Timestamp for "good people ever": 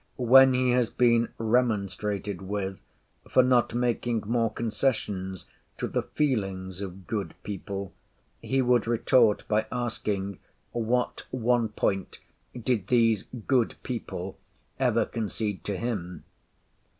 13.45-15.05